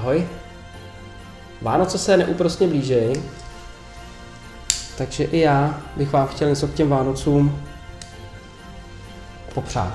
[0.00, 0.28] Ahoj.
[1.62, 3.22] Vánoce se neúprostně blížejí,
[4.98, 7.62] takže i já bych vám chtěl něco k těm Vánocům
[9.54, 9.94] popřát.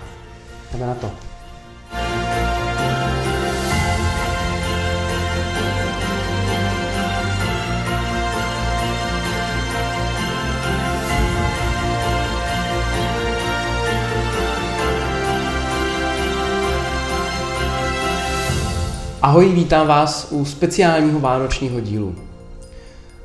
[0.71, 1.24] Jdeme na to.
[19.25, 22.15] Ahoj, vítám vás u speciálního vánočního dílu.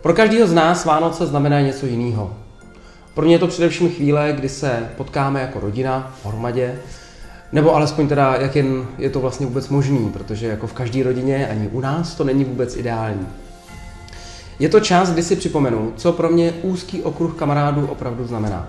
[0.02, 2.36] Pro každého z nás Vánoce znamená něco jiného.
[3.14, 6.78] Pro mě je to především chvíle, kdy se potkáme jako rodina pohromadě,
[7.52, 11.48] nebo alespoň teda, jak jen je to vlastně vůbec možný, protože jako v každé rodině,
[11.48, 13.26] ani u nás, to není vůbec ideální.
[14.58, 18.68] Je to čas, kdy si připomenu, co pro mě úzký okruh kamarádů opravdu znamená.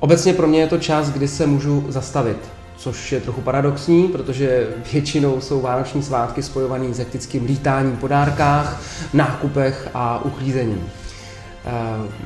[0.00, 2.38] Obecně pro mě je to čas, kdy se můžu zastavit,
[2.76, 8.82] což je trochu paradoxní, protože většinou jsou vánoční svátky spojovaný s hektickým lítáním po dárkách,
[9.12, 10.88] nákupech a uklízením.
[11.64, 11.70] Eh,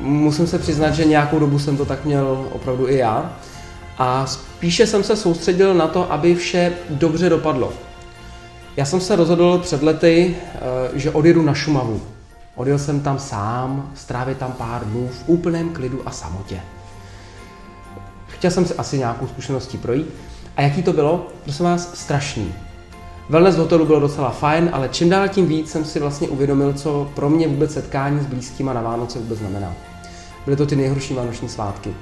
[0.00, 3.32] musím se přiznat, že nějakou dobu jsem to tak měl opravdu i já
[3.98, 7.72] a spíše jsem se soustředil na to, aby vše dobře dopadlo.
[8.76, 10.58] Já jsem se rozhodl před lety, eh,
[10.94, 12.00] že odjedu na Šumavu.
[12.54, 16.60] Odjel jsem tam sám, strávit tam pár dnů v úplném klidu a samotě.
[18.28, 20.14] Chtěl jsem si asi nějakou zkušeností projít
[20.60, 21.26] a jaký to bylo?
[21.44, 22.54] Prosím vás, strašný.
[23.28, 26.72] Wellness v hotelu bylo docela fajn, ale čím dál tím víc jsem si vlastně uvědomil,
[26.72, 29.72] co pro mě vůbec setkání s blízkýma na Vánoce vůbec znamená.
[30.44, 31.94] Byly to ty nejhorší vánoční svátky.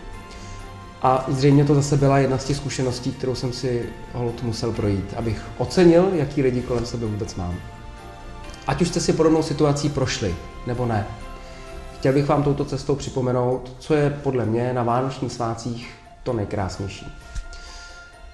[1.03, 5.15] A zřejmě to zase byla jedna z těch zkušeností, kterou jsem si hold musel projít,
[5.17, 7.55] abych ocenil, jaký lidi kolem sebe vůbec mám.
[8.67, 10.35] Ať už jste si podobnou situací prošli,
[10.67, 11.07] nebo ne.
[11.99, 17.07] Chtěl bych vám touto cestou připomenout, co je podle mě na vánočních svácích to nejkrásnější.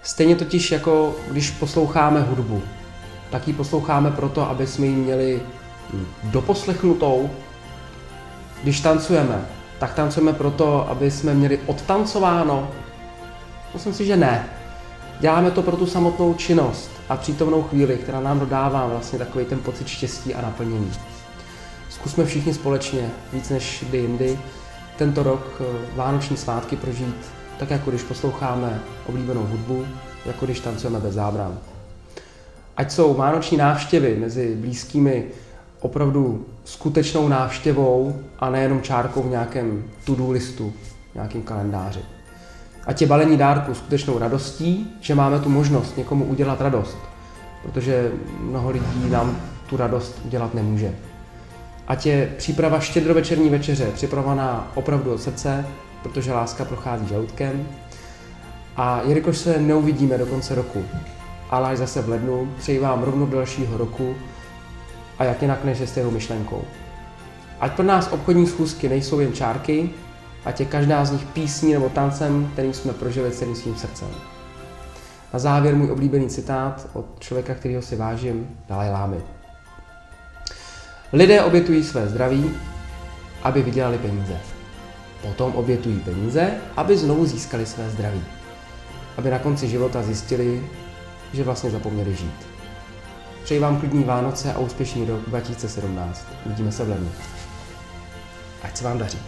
[0.05, 2.62] Stejně totiž jako když posloucháme hudbu,
[3.30, 5.42] tak ji posloucháme proto, aby jsme ji měli
[6.22, 7.30] doposlechnutou.
[8.62, 9.47] Když tancujeme,
[9.78, 12.70] tak tancujeme proto, aby jsme měli odtancováno.
[13.75, 14.48] Myslím si, že ne.
[15.20, 19.59] Děláme to pro tu samotnou činnost a přítomnou chvíli, která nám dodává vlastně takový ten
[19.59, 20.92] pocit štěstí a naplnění.
[21.88, 24.38] Zkusme všichni společně, víc než kdy jindy,
[24.97, 25.65] tento rok eh,
[25.97, 27.16] Vánoční svátky prožít
[27.59, 29.87] tak jako když posloucháme oblíbenou hudbu,
[30.26, 31.59] jako když tancujeme bez zábran.
[32.76, 35.25] Ať jsou vánoční návštěvy mezi blízkými
[35.81, 40.72] opravdu skutečnou návštěvou a nejenom čárkou v nějakém to-do listu,
[41.15, 42.00] nějakém kalendáři.
[42.87, 46.98] Ať je balení dárku skutečnou radostí, že máme tu možnost někomu udělat radost,
[47.62, 50.94] protože mnoho lidí nám tu radost udělat nemůže.
[51.89, 55.67] Ať je příprava štědrovečerní večeře připravovaná opravdu od srdce,
[56.03, 57.69] protože láska prochází žaludkem.
[58.77, 60.84] A jelikož se neuvidíme do konce roku,
[61.50, 64.15] ale až zase v lednu, přeji vám rovno dalšího roku
[65.19, 66.62] a jak jinak než s jeho myšlenkou.
[67.61, 69.91] Ať pro nás obchodní schůzky nejsou jen čárky,
[70.45, 74.09] ať je každá z nich písní nebo tancem, který jsme prožili celým svým srdcem.
[75.33, 79.16] Na závěr můj oblíbený citát od člověka, kterého si vážím, Dalaj Lámy.
[81.14, 82.50] Lidé obětují své zdraví,
[83.42, 84.36] aby vydělali peníze.
[85.22, 88.25] Potom obětují peníze, aby znovu získali své zdraví.
[89.16, 90.66] Aby na konci života zjistili,
[91.32, 92.47] že vlastně zapomněli žít.
[93.44, 96.26] Přeji vám klidní Vánoce a úspěšný rok 2017.
[96.47, 97.10] Uvidíme se v lednu.
[98.62, 99.19] Ať se vám daří.